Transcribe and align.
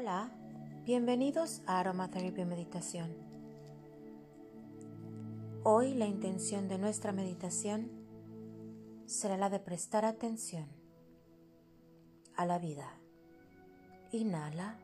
Hola, 0.00 0.30
bienvenidos 0.84 1.60
a 1.66 1.80
Aromatherapy 1.80 2.44
Meditación. 2.44 3.16
Hoy 5.64 5.92
la 5.94 6.06
intención 6.06 6.68
de 6.68 6.78
nuestra 6.78 7.10
meditación 7.10 7.90
será 9.06 9.36
la 9.36 9.50
de 9.50 9.58
prestar 9.58 10.04
atención 10.04 10.68
a 12.36 12.46
la 12.46 12.60
vida. 12.60 12.88
Inhala. 14.12 14.78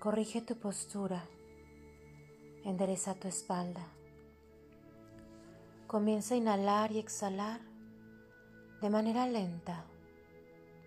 Corrige 0.00 0.40
tu 0.40 0.56
postura. 0.56 1.22
Endereza 2.64 3.14
tu 3.16 3.28
espalda. 3.28 3.86
Comienza 5.86 6.32
a 6.32 6.38
inhalar 6.38 6.90
y 6.90 6.98
exhalar 6.98 7.60
de 8.80 8.88
manera 8.88 9.26
lenta, 9.26 9.84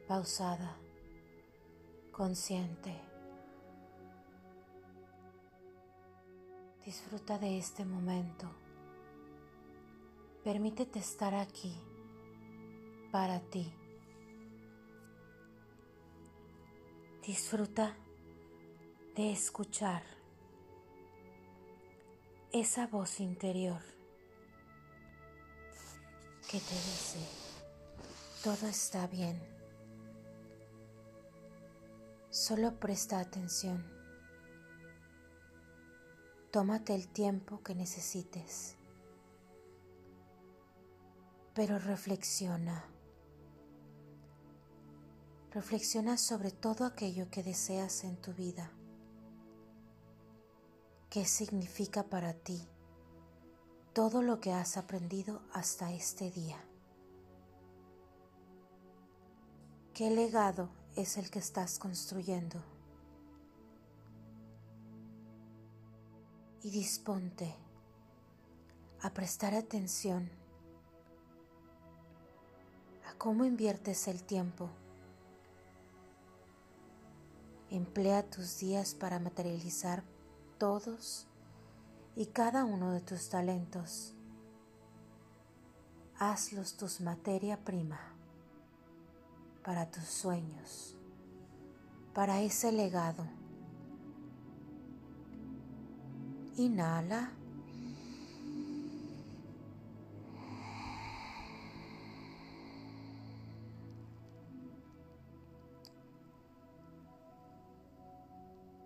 pausada, 0.07 0.75
consciente. 2.11 2.99
Disfruta 6.83 7.37
de 7.37 7.59
este 7.59 7.85
momento. 7.85 8.49
Permítete 10.43 10.97
estar 10.97 11.35
aquí 11.35 11.79
para 13.11 13.39
ti. 13.41 13.71
Disfruta 17.21 17.95
de 19.15 19.31
escuchar 19.31 20.01
esa 22.51 22.87
voz 22.87 23.19
interior 23.19 23.79
que 26.49 26.57
te 26.59 26.73
dice, 26.73 27.19
todo 28.43 28.67
está 28.67 29.05
bien. 29.05 29.39
Solo 32.31 32.79
presta 32.79 33.19
atención. 33.19 33.85
Tómate 36.49 36.95
el 36.95 37.07
tiempo 37.07 37.61
que 37.61 37.75
necesites, 37.75 38.75
pero 41.53 41.77
reflexiona. 41.77 42.83
Reflexiona 45.51 46.17
sobre 46.17 46.49
todo 46.49 46.85
aquello 46.85 47.29
que 47.29 47.43
deseas 47.43 48.03
en 48.05 48.17
tu 48.17 48.33
vida. 48.33 48.71
¿Qué 51.13 51.25
significa 51.25 52.01
para 52.01 52.33
ti 52.33 52.59
todo 53.93 54.23
lo 54.23 54.39
que 54.39 54.51
has 54.51 54.77
aprendido 54.77 55.43
hasta 55.53 55.93
este 55.93 56.31
día? 56.31 56.57
¿Qué 59.93 60.09
legado 60.09 60.69
es 60.95 61.17
el 61.17 61.29
que 61.29 61.37
estás 61.37 61.77
construyendo? 61.77 62.59
Y 66.63 66.71
disponte 66.71 67.53
a 69.03 69.13
prestar 69.13 69.53
atención 69.53 70.31
a 73.07 73.13
cómo 73.19 73.45
inviertes 73.45 74.07
el 74.07 74.23
tiempo. 74.23 74.67
Emplea 77.69 78.27
tus 78.27 78.57
días 78.57 78.95
para 78.95 79.19
materializar 79.19 80.03
todos 80.63 81.27
y 82.15 82.27
cada 82.27 82.63
uno 82.63 82.93
de 82.93 83.01
tus 83.01 83.27
talentos. 83.27 84.13
Hazlos 86.17 86.77
tus 86.77 87.01
materia 87.01 87.57
prima 87.65 87.99
para 89.61 89.91
tus 89.91 90.05
sueños, 90.05 90.95
para 92.13 92.39
ese 92.39 92.71
legado. 92.71 93.27
Inhala. 96.55 97.33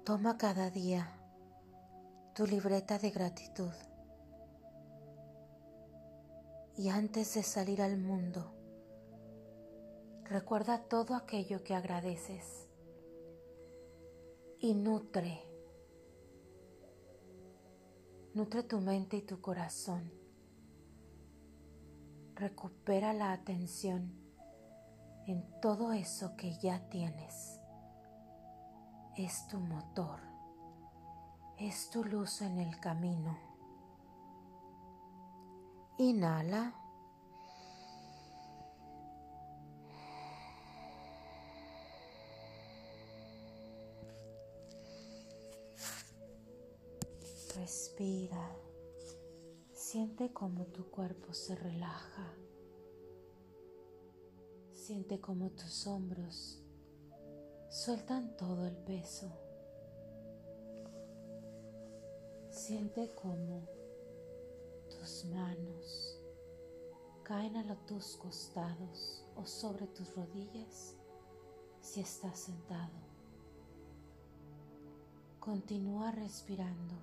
Toma 0.03 0.39
cada 0.39 0.71
día 0.71 1.16
tu 2.37 2.45
libreta 2.45 2.99
de 2.99 3.09
gratitud. 3.09 3.73
Y 6.77 6.89
antes 6.89 7.33
de 7.33 7.41
salir 7.41 7.81
al 7.81 7.97
mundo, 7.97 8.53
recuerda 10.23 10.83
todo 10.83 11.15
aquello 11.15 11.63
que 11.63 11.73
agradeces 11.73 12.67
y 14.59 14.75
nutre. 14.75 15.41
Nutre 18.35 18.61
tu 18.61 18.81
mente 18.81 19.17
y 19.17 19.21
tu 19.23 19.41
corazón. 19.41 20.11
Recupera 22.35 23.13
la 23.13 23.31
atención 23.31 24.13
en 25.25 25.43
todo 25.59 25.91
eso 25.91 26.35
que 26.37 26.55
ya 26.59 26.87
tienes. 26.87 27.59
Es 29.15 29.47
tu 29.47 29.57
motor 29.57 30.36
es 31.59 31.89
tu 31.89 32.03
luz 32.03 32.41
en 32.41 32.59
el 32.59 32.79
camino. 32.79 33.37
Inhala. 35.97 36.73
Respira. 47.55 48.55
Siente 49.73 50.31
como 50.31 50.65
tu 50.67 50.91
cuerpo 50.91 51.33
se 51.33 51.55
relaja. 51.55 52.33
Siente 54.73 55.19
como 55.19 55.49
tus 55.51 55.87
hombros 55.87 56.63
sueltan 57.69 58.35
todo 58.37 58.67
el 58.67 58.75
peso. 58.75 59.46
Siente 62.67 63.09
como 63.15 63.65
tus 64.89 65.23
manos 65.23 66.19
caen 67.23 67.55
a 67.55 67.75
tus 67.85 68.17
costados 68.17 69.23
o 69.37 69.45
sobre 69.45 69.87
tus 69.87 70.13
rodillas 70.13 70.93
si 71.79 72.01
estás 72.01 72.37
sentado. 72.39 72.99
Continúa 75.39 76.11
respirando. 76.11 76.95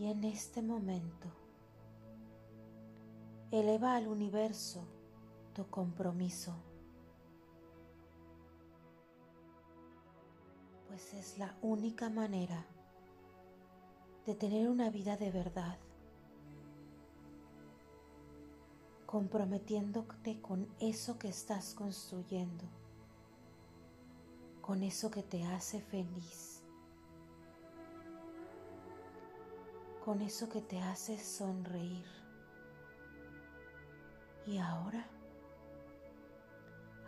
Y 0.00 0.06
en 0.06 0.24
este 0.24 0.62
momento, 0.62 1.28
eleva 3.50 3.96
al 3.96 4.08
universo 4.08 4.82
tu 5.52 5.68
compromiso, 5.68 6.54
pues 10.88 11.12
es 11.12 11.36
la 11.36 11.54
única 11.60 12.08
manera 12.08 12.64
de 14.24 14.34
tener 14.34 14.70
una 14.70 14.88
vida 14.88 15.18
de 15.18 15.30
verdad, 15.30 15.78
comprometiéndote 19.04 20.40
con 20.40 20.66
eso 20.80 21.18
que 21.18 21.28
estás 21.28 21.74
construyendo, 21.74 22.64
con 24.62 24.82
eso 24.82 25.10
que 25.10 25.22
te 25.22 25.44
hace 25.44 25.82
feliz 25.82 26.49
con 30.10 30.22
eso 30.22 30.48
que 30.48 30.60
te 30.60 30.76
hace 30.80 31.16
sonreír. 31.20 32.04
Y 34.44 34.58
ahora, 34.58 35.06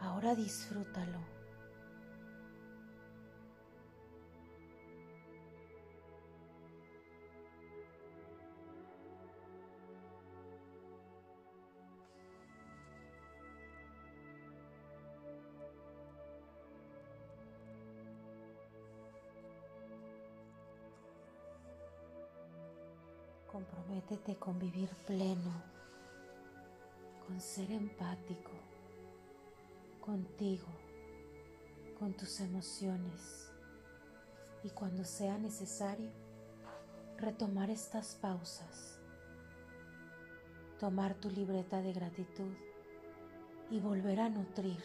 ahora 0.01 0.37
disfrútalo. 0.37 1.32
Comprométete 23.63 24.37
con 24.37 24.59
vivir 24.59 24.89
pleno, 25.07 25.53
con 27.25 27.41
ser 27.41 27.71
empático 27.71 28.51
contigo, 30.01 30.67
con 31.97 32.13
tus 32.15 32.41
emociones 32.41 33.53
y 34.65 34.71
cuando 34.71 35.05
sea 35.05 35.39
necesario, 35.39 36.11
retomar 37.19 37.71
estas 37.71 38.17
pausas, 38.17 38.99
tomar 40.81 41.15
tu 41.15 41.31
libreta 41.31 41.81
de 41.83 41.93
gratitud 41.93 42.53
y 43.71 43.79
volver 43.79 44.19
a 44.19 44.29
nutrir. 44.29 44.83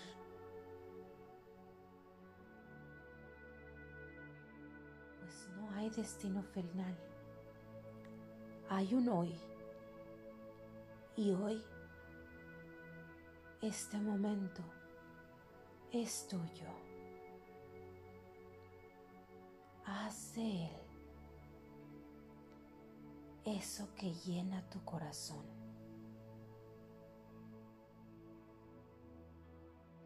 Pues 5.19 5.50
no 5.56 5.71
hay 5.71 5.89
destino 5.89 6.44
final, 6.44 6.95
hay 8.69 8.94
un 8.94 9.10
hoy. 9.10 9.36
Y 11.16 11.31
hoy, 11.31 11.64
este 13.62 14.00
momento, 14.00 14.62
es 15.92 16.28
tuyo. 16.28 16.68
Haz 19.86 20.36
de 20.36 20.66
él 20.66 20.88
eso 23.48 23.88
que 23.96 24.14
llena 24.14 24.62
tu 24.70 24.84
corazón. 24.84 25.46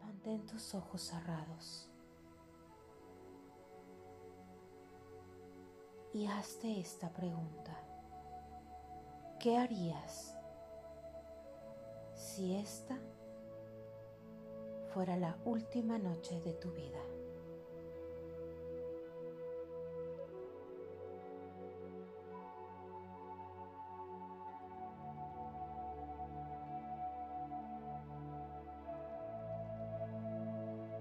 Mantén 0.00 0.46
tus 0.46 0.74
ojos 0.76 1.02
cerrados 1.02 1.88
y 6.12 6.26
hazte 6.26 6.78
esta 6.78 7.12
pregunta. 7.12 7.81
¿Qué 9.42 9.58
harías 9.58 10.36
si 12.14 12.54
esta 12.54 12.96
fuera 14.94 15.16
la 15.16 15.36
última 15.44 15.98
noche 15.98 16.40
de 16.42 16.52
tu 16.52 16.70
vida. 16.70 17.00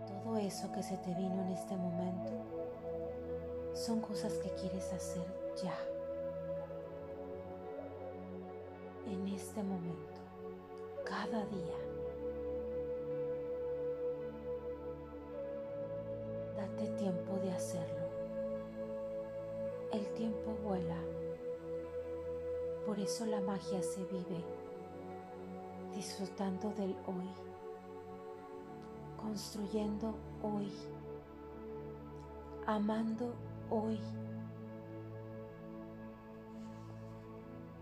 Todo 0.07 0.37
eso 0.37 0.71
que 0.71 0.81
se 0.81 0.97
te 0.97 1.13
vino 1.13 1.43
en 1.43 1.49
este 1.49 1.77
momento 1.77 2.31
son 3.75 4.01
cosas 4.01 4.33
que 4.39 4.49
quieres 4.55 4.91
hacer 4.93 5.27
ya, 5.61 5.75
en 9.11 9.27
este 9.27 9.61
momento, 9.61 10.21
cada 11.05 11.45
día. 11.45 11.91
tiempo 17.01 17.33
de 17.43 17.51
hacerlo. 17.51 18.05
El 19.91 20.05
tiempo 20.13 20.55
vuela, 20.63 20.97
por 22.85 22.99
eso 22.99 23.25
la 23.25 23.41
magia 23.41 23.81
se 23.81 24.03
vive 24.05 24.43
disfrutando 25.95 26.69
del 26.73 26.95
hoy, 27.07 27.29
construyendo 29.19 30.13
hoy, 30.43 30.71
amando 32.67 33.33
hoy, 33.71 33.99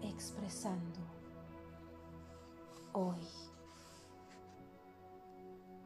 expresando 0.01 1.18
hoy. 2.99 3.27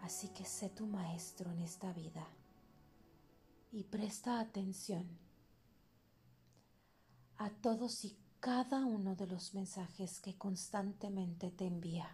Así 0.01 0.30
que 0.30 0.45
sé 0.45 0.69
tu 0.69 0.86
maestro 0.86 1.51
en 1.51 1.60
esta 1.60 1.94
vida 1.94 2.27
y 3.71 3.83
presta 3.83 4.39
atención 4.39 5.07
a 7.38 7.50
todos 7.50 8.06
y 8.06 8.18
cada 8.39 8.86
uno 8.86 9.15
de 9.15 9.27
los 9.27 9.54
mensajes 9.54 10.19
que 10.19 10.38
constantemente 10.38 11.51
te 11.51 11.65
envía. 11.65 12.10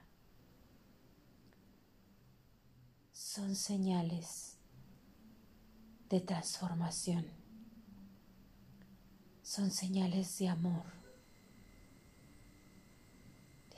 Son 3.11 3.55
señales 3.55 4.57
de 6.09 6.21
transformación. 6.21 7.25
Son 9.43 9.71
señales 9.71 10.37
de 10.37 10.49
amor. 10.49 10.98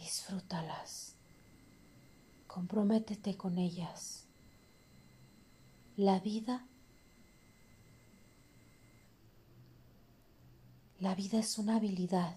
Disfrútalas. 0.02 1.16
Comprométete 2.48 3.38
con 3.38 3.58
ellas. 3.58 4.26
La 5.96 6.20
vida 6.20 6.66
La 11.00 11.16
vida 11.16 11.40
es 11.40 11.58
una 11.58 11.78
habilidad. 11.78 12.36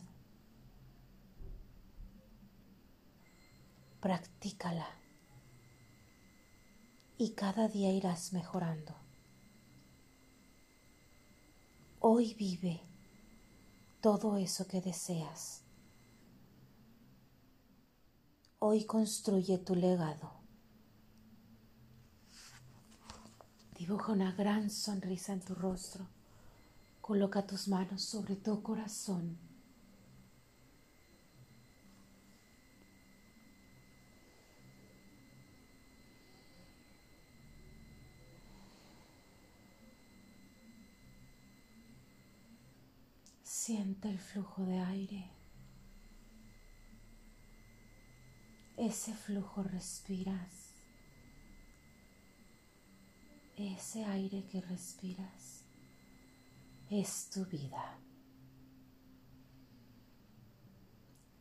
Practícala 4.00 4.88
y 7.18 7.32
cada 7.32 7.68
día 7.68 7.90
irás 7.92 8.32
mejorando. 8.32 8.94
Hoy 12.00 12.32
vive 12.34 12.80
todo 14.00 14.38
eso 14.38 14.66
que 14.66 14.80
deseas. 14.80 15.63
Hoy 18.66 18.86
construye 18.86 19.58
tu 19.58 19.74
legado. 19.74 20.32
Dibuja 23.78 24.12
una 24.12 24.32
gran 24.32 24.70
sonrisa 24.70 25.34
en 25.34 25.40
tu 25.40 25.54
rostro 25.54 26.06
Coloca 27.02 27.46
tus 27.46 27.68
manos 27.68 28.00
sobre 28.02 28.36
tu 28.36 28.62
corazón. 28.62 29.36
Siente 43.42 44.08
el 44.08 44.18
flujo 44.18 44.64
de 44.64 44.78
aire. 44.78 45.43
Ese 48.84 49.14
flujo 49.14 49.62
respiras. 49.62 50.74
Ese 53.56 54.04
aire 54.04 54.44
que 54.44 54.60
respiras 54.60 55.64
es 56.90 57.30
tu 57.30 57.46
vida. 57.46 57.98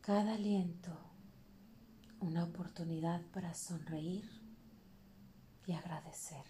Cada 0.00 0.32
aliento 0.32 0.98
una 2.20 2.44
oportunidad 2.44 3.20
para 3.26 3.52
sonreír 3.52 4.24
y 5.66 5.72
agradecer. 5.72 6.46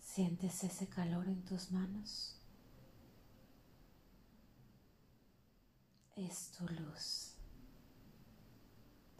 ¿Sientes 0.00 0.64
ese 0.64 0.88
calor 0.88 1.28
en 1.28 1.44
tus 1.44 1.70
manos? 1.70 2.42
Es 6.16 6.50
tu 6.50 6.66
luz. 6.66 7.35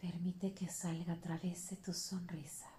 Permite 0.07 0.53
que 0.53 0.69
salga 0.69 1.13
a 1.13 1.19
través 1.19 1.69
de 1.69 1.75
tu 1.75 1.91
sonrisa. 1.91 2.69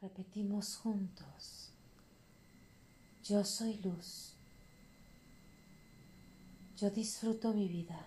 Repetimos 0.00 0.76
juntos. 0.76 1.72
Yo 3.24 3.44
soy 3.44 3.78
luz. 3.78 4.36
Yo 6.76 6.90
disfruto 6.90 7.52
mi 7.52 7.66
vida. 7.66 8.06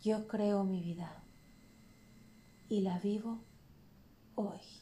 Yo 0.00 0.28
creo 0.28 0.62
mi 0.62 0.80
vida. 0.80 1.24
Y 2.68 2.82
la 2.82 3.00
vivo 3.00 3.40
hoy. 4.36 4.81